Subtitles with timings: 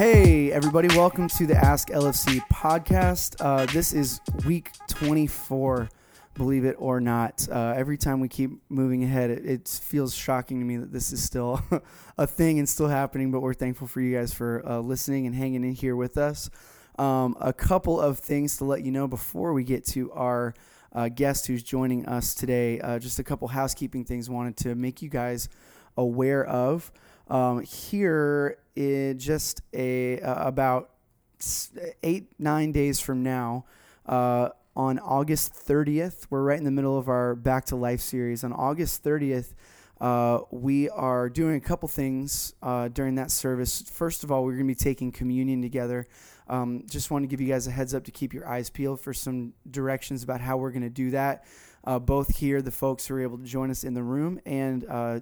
[0.00, 3.36] Hey, everybody, welcome to the Ask LFC podcast.
[3.38, 5.90] Uh, this is week 24,
[6.32, 7.46] believe it or not.
[7.52, 11.12] Uh, every time we keep moving ahead, it, it, feels shocking to me that this
[11.12, 11.62] is still
[12.16, 15.34] a thing and still happening, but we're thankful for you guys for uh, listening and
[15.34, 16.48] hanging in here with us.
[16.98, 20.54] Um, a couple of things to let you know before we get to our
[20.94, 22.80] uh, guest who's joining us today.
[22.80, 25.50] Uh, just a couple housekeeping things wanted to make you guys
[25.98, 26.90] aware of.
[27.28, 28.56] Um, here
[29.16, 30.90] just a uh, about
[32.02, 33.64] eight nine days from now,
[34.06, 38.44] uh, on August 30th, we're right in the middle of our Back to Life series.
[38.44, 39.54] On August 30th,
[40.00, 43.82] uh, we are doing a couple things uh, during that service.
[43.82, 46.06] First of all, we're going to be taking communion together.
[46.48, 49.00] Um, just want to give you guys a heads up to keep your eyes peeled
[49.00, 51.44] for some directions about how we're going to do that.
[51.84, 54.84] Uh, both here, the folks who are able to join us in the room, and
[54.88, 55.20] uh,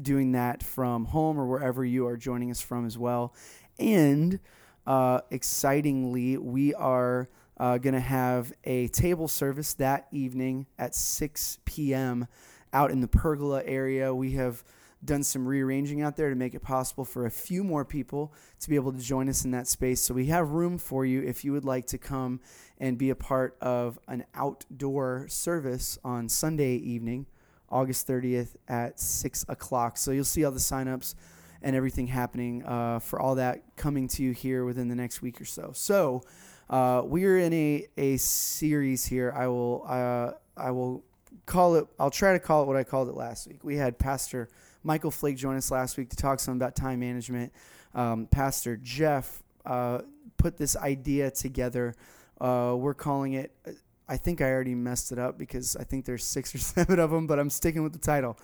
[0.00, 3.34] doing that from home or wherever you are joining us from as well.
[3.78, 4.40] And
[4.86, 7.28] uh, excitingly, we are
[7.58, 12.26] uh, going to have a table service that evening at 6 p.m.
[12.72, 14.14] out in the pergola area.
[14.14, 14.64] We have
[15.04, 18.68] done some rearranging out there to make it possible for a few more people to
[18.68, 20.00] be able to join us in that space.
[20.00, 22.40] So we have room for you if you would like to come
[22.78, 27.26] and be a part of an outdoor service on Sunday evening.
[27.70, 29.96] August 30th at 6 o'clock.
[29.96, 31.14] So you'll see all the signups
[31.62, 35.40] and everything happening uh, for all that coming to you here within the next week
[35.40, 35.72] or so.
[35.74, 36.22] So
[36.68, 39.32] uh, we're in a, a series here.
[39.36, 41.04] I will uh, I will
[41.46, 41.86] call it.
[41.98, 43.64] I'll try to call it what I called it last week.
[43.64, 44.48] We had Pastor
[44.82, 47.52] Michael Flake join us last week to talk some about time management.
[47.94, 50.00] Um, Pastor Jeff uh,
[50.36, 51.94] put this idea together.
[52.40, 53.52] Uh, we're calling it
[54.08, 57.10] I think I already messed it up because I think there's six or seven of
[57.10, 58.38] them, but I'm sticking with the title.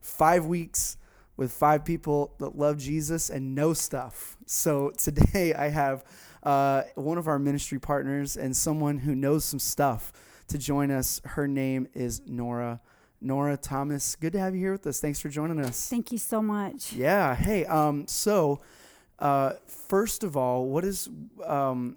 [0.00, 0.96] Five weeks
[1.36, 4.36] with five people that love Jesus and know stuff.
[4.46, 6.04] So today I have
[6.42, 10.12] uh, one of our ministry partners and someone who knows some stuff
[10.48, 11.20] to join us.
[11.24, 12.80] Her name is Nora.
[13.20, 15.00] Nora Thomas, good to have you here with us.
[15.00, 15.88] Thanks for joining us.
[15.88, 16.92] Thank you so much.
[16.92, 17.34] Yeah.
[17.34, 17.64] Hey.
[17.64, 18.06] Um.
[18.06, 18.60] So,
[19.18, 21.08] uh, first of all, what is
[21.44, 21.96] um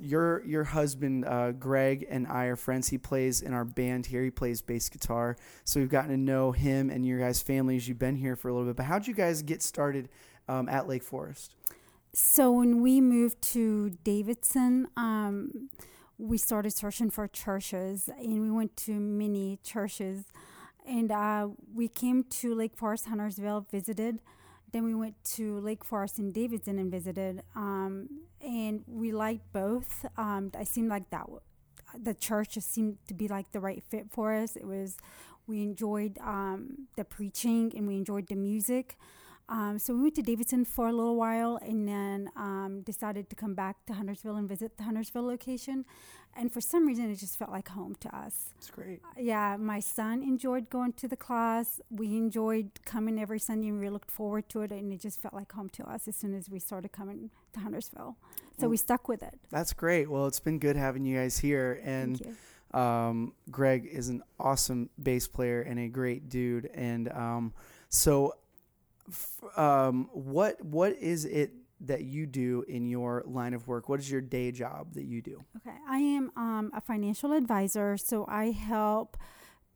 [0.00, 2.88] your your husband uh, Greg and I are friends.
[2.88, 4.22] He plays in our band here.
[4.22, 7.88] He plays bass guitar, so we've gotten to know him and your guys' families.
[7.88, 10.08] You've been here for a little bit, but how'd you guys get started
[10.48, 11.54] um, at Lake Forest?
[12.12, 15.70] So when we moved to Davidson, um,
[16.18, 20.24] we started searching for churches, and we went to many churches,
[20.86, 24.18] and uh, we came to Lake Forest, Huntersville, visited
[24.72, 28.08] then we went to Lake Forest in Davidson and visited, um,
[28.40, 30.04] and we liked both.
[30.16, 31.26] Um, I seemed like that
[31.98, 34.56] the church just seemed to be like the right fit for us.
[34.56, 34.96] It was
[35.46, 38.96] we enjoyed um, the preaching and we enjoyed the music.
[39.50, 43.36] Um, so we went to Davidson for a little while and then um, decided to
[43.36, 45.84] come back to Huntersville and visit the Huntersville location.
[46.36, 48.54] And for some reason, it just felt like home to us.
[48.58, 49.00] It's great.
[49.18, 51.80] Yeah, my son enjoyed going to the class.
[51.90, 54.70] We enjoyed coming every Sunday and we looked forward to it.
[54.70, 57.60] And it just felt like home to us as soon as we started coming to
[57.60, 58.16] Huntersville.
[58.60, 59.40] So we stuck with it.
[59.50, 60.08] That's great.
[60.08, 61.80] Well, it's been good having you guys here.
[61.82, 62.36] And
[62.72, 66.70] um, Greg is an awesome bass player and a great dude.
[66.72, 67.52] And um,
[67.88, 68.34] so
[69.56, 73.88] um, what what is it that you do in your line of work?
[73.88, 75.42] What is your day job that you do?
[75.56, 79.16] Okay, I am um, a financial advisor, so I help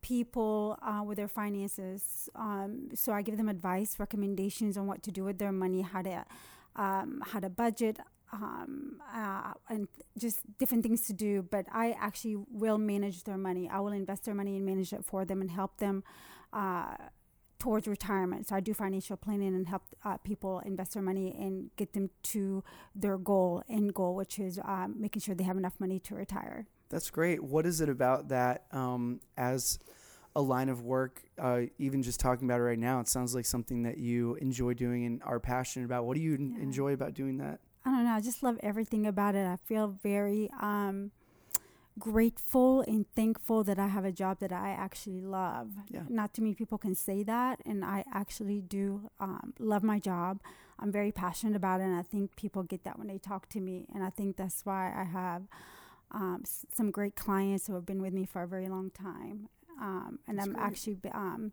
[0.02, 2.28] people uh, with their finances.
[2.34, 6.02] Um, so I give them advice, recommendations on what to do with their money, how
[6.02, 6.24] to
[6.76, 8.00] um, how to budget,
[8.32, 11.42] um, uh, and just different things to do.
[11.42, 13.68] But I actually will manage their money.
[13.70, 16.04] I will invest their money and manage it for them and help them.
[16.52, 16.96] Uh,
[17.58, 18.48] towards retirement.
[18.48, 22.10] So I do financial planning and help uh, people invest their money and get them
[22.24, 22.62] to
[22.94, 26.66] their goal, end goal, which is um, making sure they have enough money to retire.
[26.90, 27.42] That's great.
[27.42, 29.78] What is it about that um, as
[30.36, 31.22] a line of work?
[31.38, 34.74] Uh, even just talking about it right now, it sounds like something that you enjoy
[34.74, 36.04] doing and are passionate about.
[36.04, 36.62] What do you yeah.
[36.62, 37.60] enjoy about doing that?
[37.84, 38.12] I don't know.
[38.12, 39.46] I just love everything about it.
[39.46, 41.10] I feel very um,
[41.98, 45.72] grateful and thankful that I have a job that I actually love.
[45.88, 46.02] Yeah.
[46.08, 50.40] Not too many people can say that, and I actually do um, love my job.
[50.78, 53.60] I'm very passionate about it, and I think people get that when they talk to
[53.60, 53.86] me.
[53.94, 55.42] And I think that's why I have
[56.10, 59.48] um, s- some great clients who have been with me for a very long time.
[59.80, 60.64] Um, and that's I'm great.
[60.64, 61.52] actually um,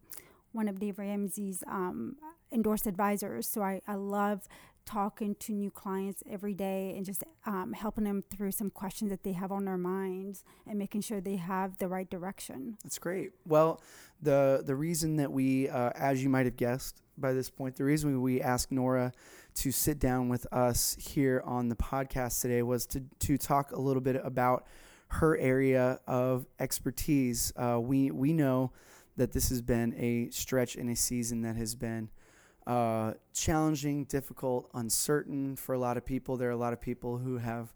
[0.54, 2.16] one of Dave Ramsey's um,
[2.52, 3.48] endorsed advisors.
[3.48, 4.48] So I, I love
[4.86, 9.24] talking to new clients every day and just um, helping them through some questions that
[9.24, 12.78] they have on their minds and making sure they have the right direction.
[12.84, 13.32] That's great.
[13.46, 13.82] Well,
[14.22, 17.76] the the reason that we, uh, as you might have guessed by this point.
[17.76, 19.14] The reason we asked Nora
[19.56, 23.80] to sit down with us here on the podcast today was to to talk a
[23.80, 24.66] little bit about
[25.10, 27.54] her area of expertise.
[27.56, 28.72] Uh, we we know
[29.18, 32.10] that this has been a stretch in a season that has been
[32.68, 36.38] uh, challenging, difficult, uncertain for a lot of people.
[36.38, 37.74] There are a lot of people who have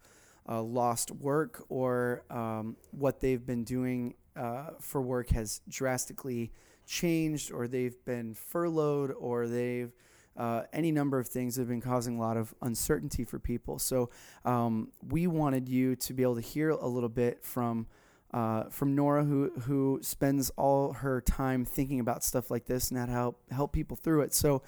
[0.47, 6.51] uh, lost work or um, what they've been doing uh, for work has drastically
[6.85, 9.91] changed, or they've been furloughed, or they've
[10.37, 13.79] uh, any number of things have been causing a lot of uncertainty for people.
[13.79, 14.09] So
[14.43, 17.87] um, we wanted you to be able to hear a little bit from
[18.35, 22.99] uh, from Nora, who who spends all her time thinking about stuff like this and
[22.99, 24.33] how to help help people through it.
[24.33, 24.61] So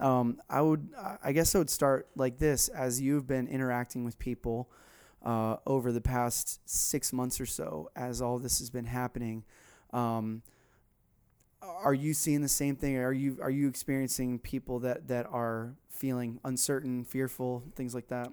[0.00, 0.88] um, I would,
[1.22, 4.72] I guess, I would start like this: as you've been interacting with people
[5.24, 9.44] uh, over the past six months or so, as all this has been happening.
[9.92, 10.42] Um,
[11.62, 12.96] are you seeing the same thing?
[12.96, 18.32] Are you are you experiencing people that that are feeling uncertain, fearful, things like that?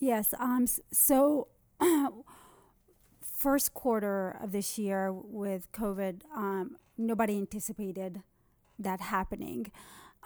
[0.00, 0.34] Yes.
[0.40, 0.66] Um.
[0.90, 1.46] So,
[3.44, 8.22] first quarter of this year with COVID, um, nobody anticipated
[8.78, 9.70] that happening.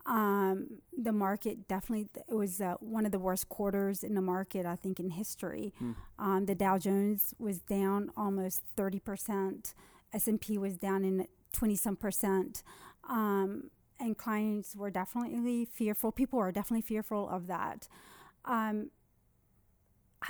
[0.07, 4.65] Um, the market definitely it was uh, one of the worst quarters in the market
[4.65, 5.75] I think in history.
[5.81, 5.93] Hmm.
[6.19, 9.75] Um, the Dow Jones was down almost thirty percent.
[10.13, 12.63] S and P was down in 20 some percent.
[13.11, 16.13] Um, and clients were definitely fearful.
[16.13, 17.89] People are definitely fearful of that.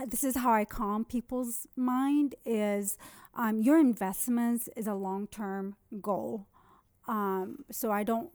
[0.06, 2.96] This is how I calm people's mind is
[3.34, 6.46] um, your investments is a long-term goal.
[7.06, 8.30] Um, so I don't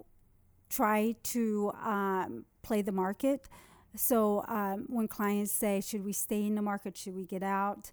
[0.69, 3.47] try to um, play the market.
[3.95, 6.97] So um, when clients say, should we stay in the market?
[6.97, 7.91] Should we get out?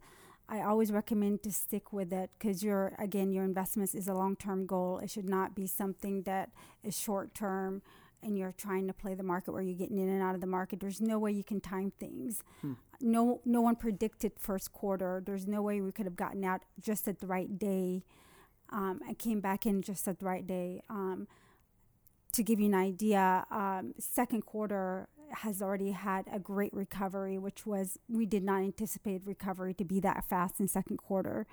[0.48, 4.34] I always recommend to stick with it because your again your investments is a long
[4.34, 4.98] term goal.
[4.98, 6.50] It should not be something that
[6.82, 7.82] is short term
[8.22, 10.46] and you're trying to play the market where you're getting in and out of the
[10.46, 10.80] market.
[10.80, 12.42] There's no way you can time things.
[12.60, 12.74] Hmm.
[13.00, 15.22] No no one predicted first quarter.
[15.24, 18.04] There's no way we could have gotten out just at the right day
[18.70, 20.82] um, and came back in just at the right day.
[20.88, 21.26] Um,
[22.32, 27.66] to give you an idea, um, second quarter has already had a great recovery, which
[27.66, 31.46] was we did not anticipate recovery to be that fast in second quarter.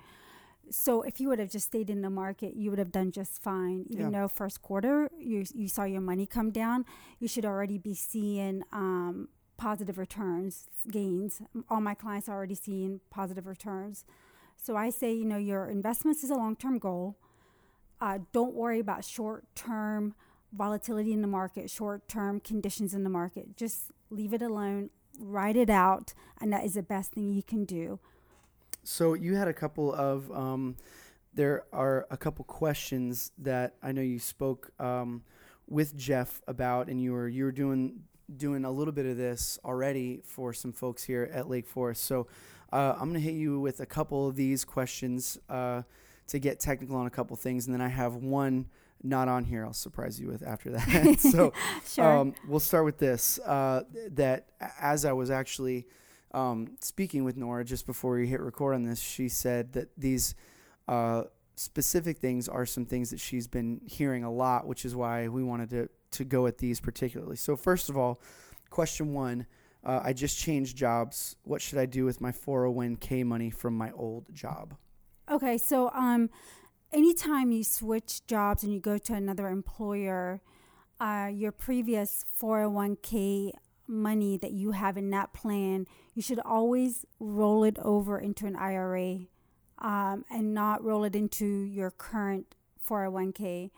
[0.70, 3.42] So if you would have just stayed in the market, you would have done just
[3.42, 3.84] fine.
[3.88, 4.20] Even yeah.
[4.20, 6.84] though first quarter you you saw your money come down,
[7.18, 11.42] you should already be seeing um, positive returns gains.
[11.68, 14.04] All my clients are already seeing positive returns.
[14.56, 17.16] So I say, you know, your investments is a long term goal.
[18.00, 20.14] Uh, don't worry about short term
[20.52, 23.56] volatility in the market, short term conditions in the market.
[23.56, 27.64] Just leave it alone, write it out, and that is the best thing you can
[27.64, 27.98] do.
[28.90, 30.74] So you had a couple of um,
[31.34, 35.22] there are a couple questions that I know you spoke um,
[35.68, 38.04] with Jeff about, and you were you were doing
[38.34, 42.04] doing a little bit of this already for some folks here at Lake Forest.
[42.04, 42.28] So
[42.72, 45.82] uh, I'm going to hit you with a couple of these questions uh,
[46.28, 48.70] to get technical on a couple things, and then I have one
[49.02, 49.66] not on here.
[49.66, 51.20] I'll surprise you with after that.
[51.30, 51.52] so
[51.86, 52.04] sure.
[52.20, 53.38] um, we'll start with this.
[53.40, 53.82] Uh,
[54.12, 54.46] that
[54.80, 55.86] as I was actually
[56.32, 60.34] um, speaking with Nora just before we hit record on this, she said that these
[60.86, 61.24] uh,
[61.56, 65.42] specific things are some things that she's been hearing a lot, which is why we
[65.42, 67.36] wanted to to go at these particularly.
[67.36, 68.20] So first of all,
[68.70, 69.46] question one.
[69.84, 71.36] Uh, I just changed jobs.
[71.44, 74.74] What should I do with my 401k money from my old job?
[75.30, 76.30] Okay, so um,
[76.92, 80.40] anytime you switch jobs and you go to another employer,
[81.00, 83.52] uh, your previous 401k
[83.88, 88.54] money that you have in that plan, you should always roll it over into an
[88.54, 89.20] IRA
[89.78, 92.54] um, and not roll it into your current
[92.88, 93.70] 401k.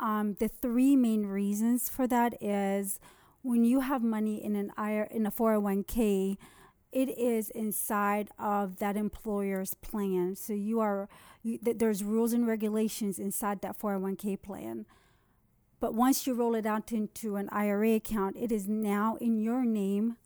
[0.00, 3.00] Um, the three main reasons for that is
[3.42, 6.36] when you have money in an IRA, in a 401k,
[6.92, 10.36] it is inside of that employer's plan.
[10.36, 11.08] So you are
[11.42, 14.86] you, th- there's rules and regulations inside that 401k plan.
[15.80, 19.64] But once you roll it out into an IRA account, it is now in your
[19.64, 20.16] name.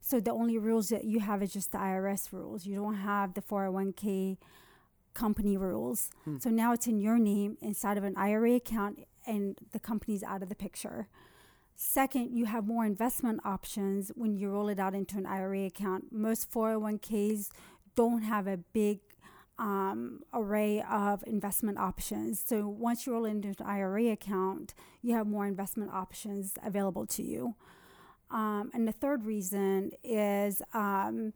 [0.00, 2.66] So the only rules that you have is just the IRS rules.
[2.66, 4.38] You don't have the 401k
[5.14, 6.10] company rules.
[6.24, 6.38] Hmm.
[6.38, 10.42] So now it's in your name inside of an IRA account and the company's out
[10.42, 11.08] of the picture.
[11.76, 16.12] Second, you have more investment options when you roll it out into an IRA account.
[16.12, 17.48] Most 401ks
[17.94, 19.00] don't have a big
[19.62, 22.42] um, array of investment options.
[22.44, 27.22] So once you roll into an IRA account, you have more investment options available to
[27.22, 27.54] you.
[28.32, 31.32] Um, and the third reason is um,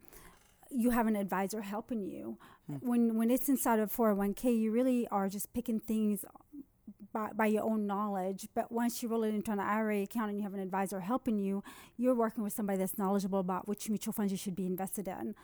[0.71, 2.37] you have an advisor helping you.
[2.67, 2.75] Hmm.
[2.81, 6.25] When when it's inside of 401k, you really are just picking things
[7.13, 8.49] by, by your own knowledge.
[8.57, 11.39] But once you roll it into an IRA account and you have an advisor helping
[11.39, 11.63] you,
[11.97, 15.37] you're working with somebody that's knowledgeable about which mutual funds you should be invested in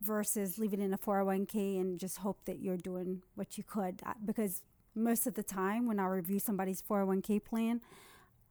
[0.00, 4.00] versus leaving in a 401k and just hope that you're doing what you could.
[4.24, 4.62] Because
[4.94, 7.80] most of the time when I review somebody's 401k plan,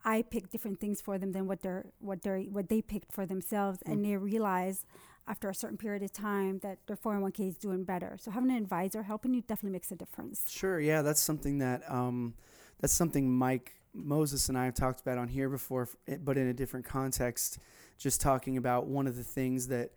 [0.04, 3.26] I pick different things for them than what they're what they what they picked for
[3.26, 3.92] themselves, mm.
[3.92, 4.86] and they realize
[5.28, 8.18] after a certain period of time that their 401k is doing better.
[8.20, 10.50] So having an advisor helping you definitely makes a difference.
[10.50, 12.34] Sure, yeah, that's something that um,
[12.80, 15.90] that's something Mike Moses and I have talked about on here before,
[16.24, 17.60] but in a different context.
[17.98, 19.90] Just talking about one of the things that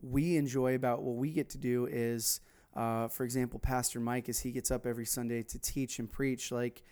[0.00, 2.40] we enjoy about what we get to do is,
[2.74, 6.52] uh, for example, Pastor Mike, as he gets up every Sunday to teach and preach,
[6.52, 6.82] like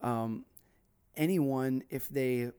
[0.00, 0.44] um,
[1.16, 2.50] anyone, if they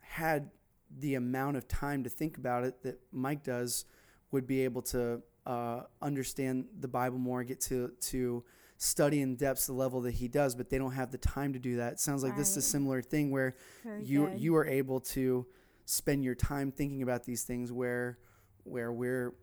[0.00, 0.50] had
[0.98, 3.84] the amount of time to think about it that Mike does,
[4.30, 8.44] would be able to uh, understand the Bible more, get to to
[8.78, 11.58] study in depth the level that he does, but they don't have the time to
[11.58, 11.94] do that.
[11.94, 12.38] It sounds like right.
[12.38, 13.54] this is a similar thing where
[13.84, 14.40] Very you good.
[14.40, 15.46] you are able to
[15.84, 18.18] spend your time thinking about these things where
[18.64, 19.34] where we're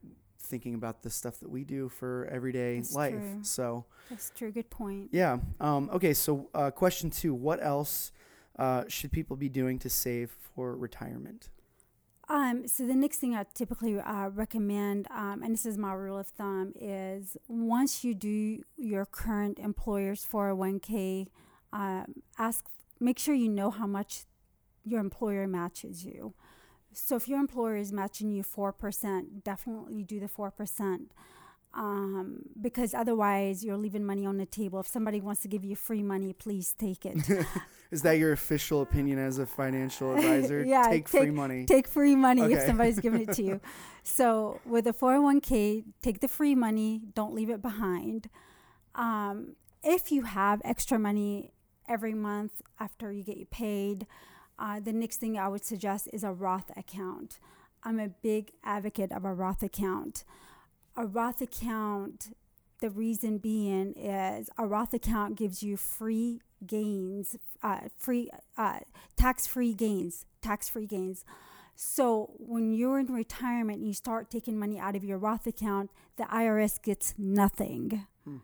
[0.41, 3.13] thinking about the stuff that we do for everyday That's life.
[3.13, 3.39] True.
[3.43, 4.51] So That's true.
[4.51, 5.09] Good point.
[5.11, 5.37] Yeah.
[5.59, 6.13] Um, okay.
[6.13, 8.11] So uh, question two: What else
[8.57, 11.49] uh, should people be doing to save for retirement?
[12.29, 16.19] Um, so the next thing I typically uh, recommend, um, and this is my rule
[16.19, 21.25] of thumb, is once you do your current employer's 401k,
[21.73, 24.25] um, ask, make sure you know how much
[24.85, 26.35] your employer matches you.
[26.93, 31.07] So if your employer is matching you 4%, definitely do the 4%
[31.73, 34.79] um, because otherwise you're leaving money on the table.
[34.79, 37.17] If somebody wants to give you free money, please take it.
[37.91, 40.63] Is that your official opinion as a financial advisor?
[40.63, 41.65] yeah, take, take, free money.
[41.65, 42.53] Take free money okay.
[42.53, 43.61] if somebody's giving it to you.
[44.01, 47.01] So with a 401k, take the free money.
[47.13, 48.27] Don't leave it behind.
[48.95, 51.51] Um, if you have extra money
[51.87, 54.07] every month after you get paid,
[54.59, 57.39] uh, the next thing I would suggest is a Roth account.
[57.83, 60.23] I'm a big advocate of a Roth account
[60.99, 62.35] a Roth account,
[62.81, 68.79] the reason being is a Roth account gives you free gains, uh, free uh,
[69.15, 71.23] tax-free gains, tax-free gains.
[71.75, 75.89] So when you're in retirement and you start taking money out of your Roth account,
[76.17, 78.05] the IRS gets nothing.
[78.25, 78.37] Hmm.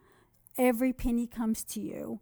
[0.58, 2.22] Every penny comes to you.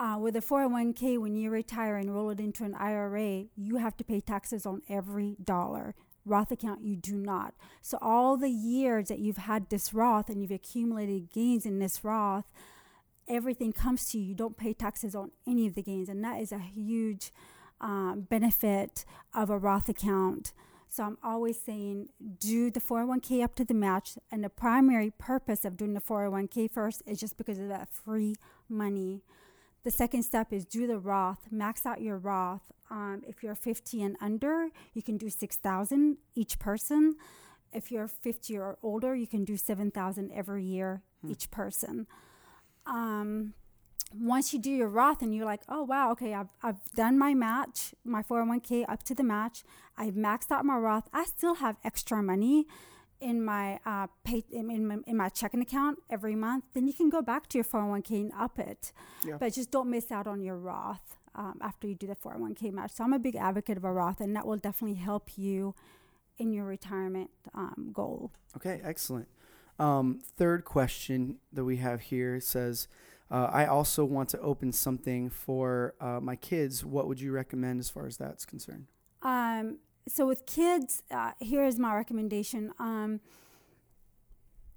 [0.00, 3.98] Uh, with a 401k, when you retire and roll it into an IRA, you have
[3.98, 5.94] to pay taxes on every dollar.
[6.24, 7.52] Roth account, you do not.
[7.82, 12.02] So, all the years that you've had this Roth and you've accumulated gains in this
[12.02, 12.50] Roth,
[13.28, 14.28] everything comes to you.
[14.28, 16.08] You don't pay taxes on any of the gains.
[16.08, 17.30] And that is a huge
[17.82, 19.04] um, benefit
[19.34, 20.54] of a Roth account.
[20.88, 24.16] So, I'm always saying do the 401k up to the match.
[24.32, 28.36] And the primary purpose of doing the 401k first is just because of that free
[28.66, 29.20] money.
[29.82, 32.70] The second step is do the Roth, max out your Roth.
[32.90, 37.16] Um, if you're 50 and under, you can do 6,000 each person.
[37.72, 41.30] If you're 50 or older, you can do 7,000 every year hmm.
[41.30, 42.06] each person.
[42.84, 43.54] Um,
[44.12, 47.32] once you do your Roth and you're like, oh wow, okay, I've, I've done my
[47.32, 49.62] match, my 401k up to the match.
[49.96, 51.08] I've maxed out my Roth.
[51.12, 52.66] I still have extra money
[53.20, 56.92] in my uh, pay in, in, my, in my checking account every month, then you
[56.92, 58.92] can go back to your 401k and up it.
[59.24, 59.36] Yeah.
[59.38, 62.92] But just don't miss out on your Roth um, after you do the 401k match.
[62.92, 65.74] So I'm a big advocate of a Roth, and that will definitely help you
[66.38, 68.32] in your retirement um, goal.
[68.56, 69.28] Okay, excellent.
[69.78, 72.88] Um, third question that we have here says,
[73.30, 76.84] uh, I also want to open something for uh, my kids.
[76.84, 78.86] What would you recommend as far as that's concerned?
[79.22, 82.72] Um, so with kids, uh, here is my recommendation.
[82.78, 83.20] Um,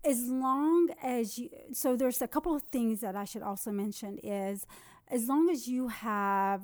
[0.06, 4.20] as long as you, so there's a couple of things that I should also mention
[4.22, 4.66] is
[5.08, 6.62] as long as you have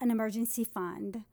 [0.00, 1.24] an emergency fund,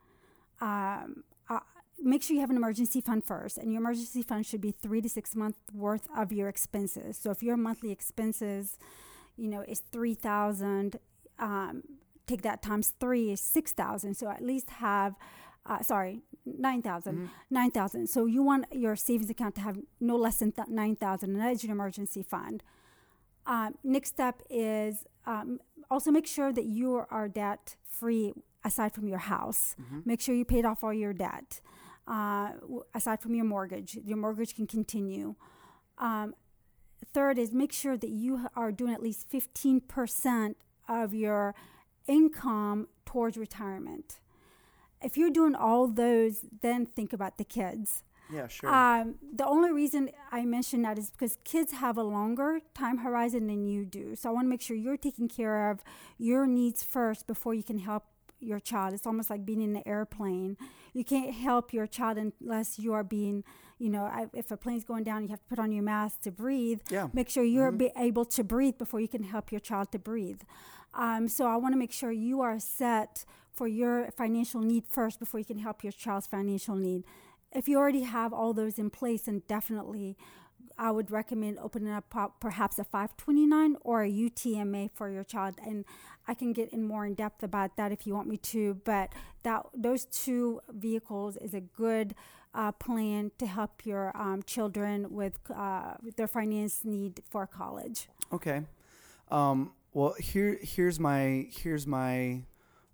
[0.62, 1.60] um, uh,
[2.01, 5.01] make sure you have an emergency fund first, and your emergency fund should be three
[5.01, 7.17] to six months worth of your expenses.
[7.17, 8.77] So if your monthly expenses,
[9.36, 11.00] you know, is three thousand,
[11.38, 11.84] um,
[12.27, 14.15] take that times three is six thousand.
[14.15, 15.15] So at least have
[15.69, 17.13] uh, sorry, 9,000.
[17.13, 17.25] Mm-hmm.
[17.51, 18.07] 9,000.
[18.07, 21.51] So you want your savings account to have no less than th- 9,000, and that
[21.51, 22.63] is your emergency fund.
[23.45, 25.59] Um, next step is um,
[25.89, 28.33] also make sure that you are debt free
[28.65, 29.75] aside from your house.
[29.79, 29.99] Mm-hmm.
[30.05, 31.61] Make sure you paid off all your debt
[32.07, 32.53] uh,
[32.95, 33.97] aside from your mortgage.
[34.03, 35.35] Your mortgage can continue.
[35.99, 36.33] Um,
[37.13, 40.55] third is make sure that you are doing at least 15%
[40.88, 41.53] of your
[42.07, 44.19] income towards retirement
[45.01, 48.03] if you're doing all those, then think about the kids.
[48.32, 48.70] Yeah, sure.
[48.70, 53.48] Um, the only reason I mention that is because kids have a longer time horizon
[53.48, 54.15] than you do.
[54.15, 55.84] So I want to make sure you're taking care of
[56.18, 58.03] your needs first before you can help
[58.39, 58.93] your child.
[58.93, 60.58] It's almost like being in an airplane.
[60.93, 63.43] You can't help your child unless you are being,
[63.77, 66.22] you know, I, if a plane's going down, you have to put on your mask
[66.22, 66.81] to breathe.
[66.89, 67.08] Yeah.
[67.13, 67.77] Make sure you're Mhm.
[67.77, 70.41] be able to breathe before you can help your child to breathe.
[70.93, 75.19] Um, so I want to make sure you are set for your financial need first
[75.19, 77.03] before you can help your child's financial need.
[77.51, 80.17] If you already have all those in place, then definitely
[80.79, 82.05] I would recommend opening up
[82.39, 85.55] perhaps a 529 or a UTMA for your child.
[85.63, 85.83] And
[86.27, 88.75] I can get in more in depth about that if you want me to.
[88.86, 89.12] But
[89.43, 92.15] that those two vehicles is a good
[92.53, 98.07] uh, plan to help your um, children with, uh, their finance need for college.
[98.31, 98.62] Okay.
[99.29, 102.43] Um, well, here here's my here's my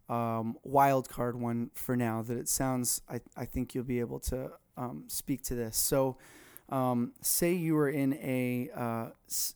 [0.10, 2.22] um, wild card one for now.
[2.22, 5.78] That it sounds I I think you'll be able to um, speak to this.
[5.78, 6.18] So,
[6.70, 9.10] um, say you are in a uh,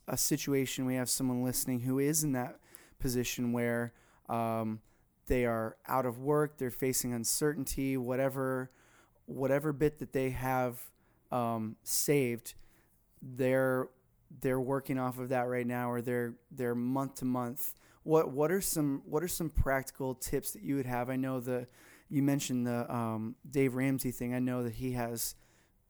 [0.07, 0.85] a situation.
[0.85, 2.59] We have someone listening who is in that
[2.99, 3.93] position where
[4.27, 4.81] um,
[5.27, 6.57] they are out of work.
[6.57, 7.97] They're facing uncertainty.
[7.97, 8.71] Whatever
[9.25, 10.79] whatever bit that they have
[11.31, 12.53] um, saved,
[13.21, 13.87] they're
[14.41, 17.73] they're working off of that right now, or they're they're month to month.
[18.03, 21.09] What what are some what are some practical tips that you would have?
[21.09, 21.67] I know the
[22.09, 24.33] you mentioned the um, Dave Ramsey thing.
[24.33, 25.35] I know that he has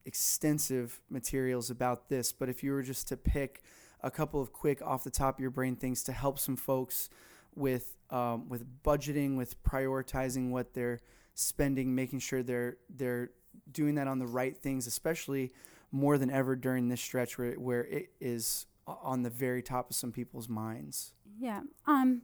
[0.05, 2.31] extensive materials about this.
[2.31, 3.61] But if you were just to pick
[4.01, 7.09] a couple of quick off the top of your brain things to help some folks
[7.55, 10.99] with um, with budgeting, with prioritizing what they're
[11.35, 13.31] spending, making sure they're they're
[13.71, 15.51] doing that on the right things, especially
[15.91, 19.95] more than ever during this stretch where where it is on the very top of
[19.95, 21.13] some people's minds.
[21.37, 21.61] Yeah.
[21.85, 22.23] Um,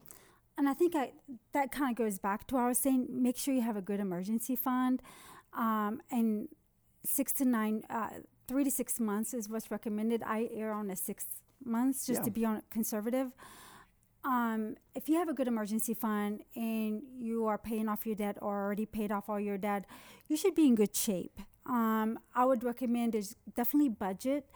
[0.58, 1.12] and I think I,
[1.54, 3.08] that kind of goes back to what I was saying.
[3.10, 5.02] Make sure you have a good emergency fund,
[5.54, 6.48] um, and
[7.06, 8.10] six to nine, uh,
[8.48, 10.22] three to six months is what's recommended.
[10.24, 11.26] I err on the six
[11.64, 12.26] months just Yeah.
[12.26, 13.32] to be on conservative.
[14.24, 18.38] Um, if you have a good emergency fund and you are paying off your debt
[18.42, 19.86] or already paid off all your debt,
[20.28, 21.40] you should be in good shape.
[21.68, 24.50] Um, I would recommend is definitely budget,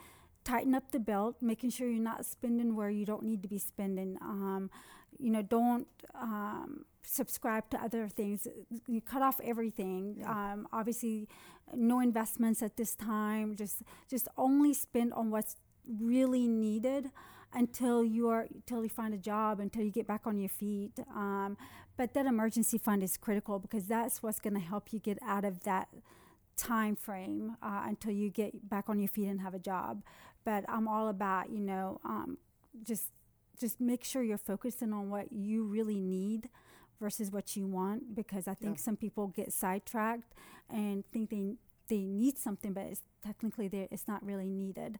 [0.43, 3.57] tighten up the belt, making sure you're not spending where you don't need to be
[3.57, 4.17] spending.
[4.21, 4.69] Um,
[5.17, 8.47] you know, don't um, subscribe to other things.
[8.87, 10.17] You cut off everything.
[10.19, 10.31] Yeah.
[10.31, 11.27] Um, obviously,
[11.73, 13.55] no investments at this time.
[13.55, 15.55] Just just only spend on what's
[15.87, 17.11] really needed
[17.53, 20.99] until you are until you find a job until you get back on your feet
[21.15, 21.57] um,
[21.97, 25.43] but that emergency fund is critical because that's what's going to help you get out
[25.43, 25.87] of that
[26.59, 30.03] time frame uh, until you get back on your feet and have a job
[30.45, 32.37] but i'm all about you know um,
[32.83, 33.11] just
[33.59, 36.49] just make sure you're focusing on what you really need
[36.99, 38.81] versus what you want because i think Yeah.
[38.83, 40.33] some people get sidetracked
[40.69, 41.55] and think they
[41.87, 44.99] they need something but it's technically there it's not really needed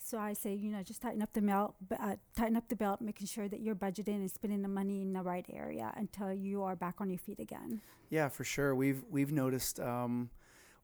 [0.00, 3.00] so I say, you know, just tighten up the belt, uh, tighten up the belt,
[3.00, 6.62] making sure that you're budgeting and spending the money in the right area until you
[6.62, 7.80] are back on your feet again.
[8.08, 8.76] Yeah, for sure.
[8.76, 10.30] We've we've noticed um,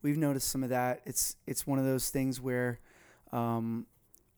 [0.05, 1.01] we've noticed some of that.
[1.05, 2.79] It's it's one of those things where
[3.33, 3.87] um,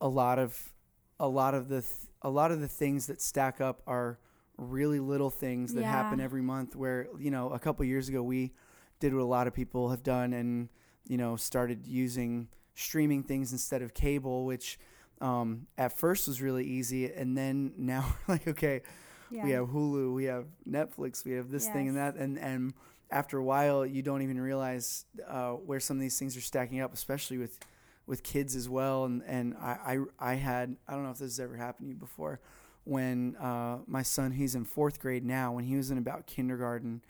[0.01, 0.73] a lot of
[1.19, 4.17] a lot of the th- a lot of the things that stack up are
[4.57, 6.75] really little things that happen every month.
[6.75, 8.53] Where you know a couple years ago we
[8.99, 10.69] did what a lot of people have done and
[11.07, 14.79] you know started using streaming things instead of cable, which
[15.21, 18.81] um, at first was really easy, and then now we're like okay
[19.29, 19.43] Yeah.
[19.43, 22.73] we have Hulu, we have Netflix, we have this thing and that, and and
[23.11, 26.81] after a while, you don't even realize uh, where some of these things are stacking
[26.81, 27.59] up, especially with
[28.05, 29.05] with kids as well.
[29.05, 31.89] And and I I, I had I don't know if this has ever happened to
[31.89, 32.39] you before,
[32.83, 37.01] when uh, my son he's in fourth grade now, when he was in about kindergarten,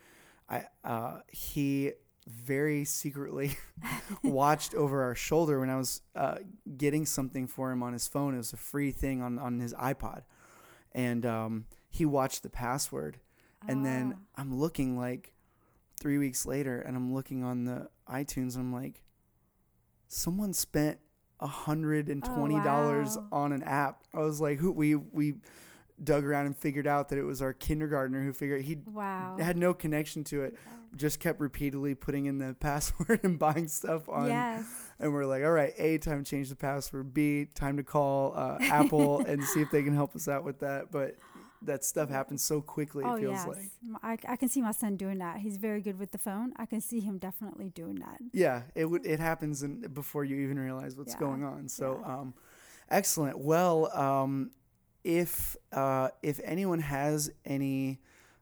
[0.50, 1.94] I uh, he
[2.28, 3.58] very secretly
[4.24, 6.38] watched over our shoulder when I was uh,
[6.78, 8.34] getting something for him on his phone.
[8.34, 10.24] It was a free thing on on his iPod,
[10.94, 13.20] and um, he watched the password.
[13.68, 14.20] And then Oh.
[14.42, 15.34] I'm looking like
[16.00, 19.02] three weeks later, and I'm looking on the iTunes, and I'm like,
[20.08, 21.00] someone spent
[21.40, 23.28] a hundred and twenty dollars wow.
[23.32, 24.04] on an app.
[24.14, 25.36] I was like, who we we
[26.04, 29.36] dug around and figured out that it was our kindergartner who figured he wow.
[29.40, 30.56] had no connection to it,
[30.96, 34.28] just kept repeatedly putting in the password and buying stuff on.
[34.28, 34.66] yes.
[35.00, 37.14] And we're like, all right, A, time to change the password.
[37.14, 40.60] B, time to call uh, Apple and see if they can help us out with
[40.60, 40.92] that.
[40.92, 41.16] But
[41.64, 43.48] that stuff happens so quickly, it Oh feels yes.
[43.48, 43.72] like.
[44.04, 45.38] I, I can see my son doing that.
[45.38, 46.54] He's very good with the phone.
[46.58, 48.20] I can see him definitely doing that.
[48.32, 51.68] Yeah, it would it happens in, before you even realize what's Yeah, going on.
[51.68, 52.14] So, yeah.
[52.14, 52.34] um,
[52.90, 53.40] excellent.
[53.40, 54.52] Well, um,
[55.04, 58.00] if uh, if anyone has any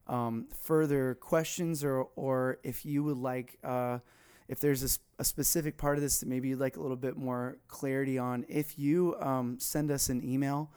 [0.08, 4.00] um, further questions or or if you would like uh,
[4.48, 7.18] if there's a, a, specific part of this that maybe you'd like a little bit
[7.18, 10.72] more clarity on, if you um, send us an email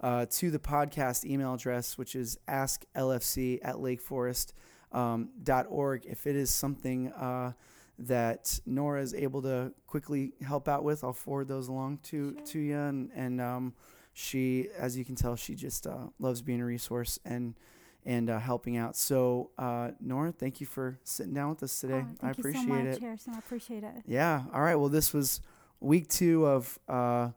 [0.00, 4.52] uh, to the podcast email address, which is asklfc at lakeforest.org,
[4.92, 7.52] um, if it is something uh,
[7.98, 12.46] that Nora is able to quickly help out with, I'll forward those along to, sure.
[12.46, 12.78] to you.
[12.78, 13.74] And, and um,
[14.12, 17.54] she, as you can tell, she just uh, loves being a resource and
[18.06, 18.96] and uh, helping out.
[18.96, 22.04] So, uh, Nora, thank you for sitting down with us today.
[22.04, 23.00] Oh, I appreciate so much, it.
[23.00, 23.34] Harrison.
[23.34, 23.94] I appreciate it.
[24.06, 24.42] Yeah.
[24.52, 24.74] All right.
[24.74, 25.40] Well, this was
[25.80, 27.30] week two of uh,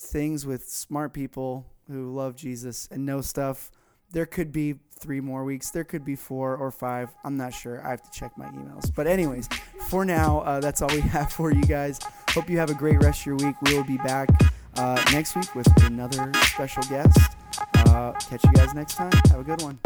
[0.00, 3.70] things with smart people who love Jesus and know stuff.
[4.12, 5.70] There could be three more weeks.
[5.70, 7.10] There could be four or five.
[7.24, 7.84] I'm not sure.
[7.86, 8.92] I have to check my emails.
[8.92, 9.48] But, anyways,
[9.88, 12.00] for now, uh, that's all we have for you guys.
[12.30, 13.60] Hope you have a great rest of your week.
[13.62, 14.28] We will be back
[14.76, 17.18] uh, next week with another special guest.
[17.74, 19.12] Uh, catch you guys next time.
[19.30, 19.78] Have a good one.